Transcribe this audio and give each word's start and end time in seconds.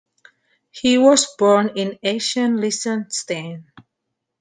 He 0.71 0.97
was 0.97 1.35
born 1.37 1.73
in 1.75 1.99
Eschen, 2.03 2.59
Liechtenstein. 2.59 3.71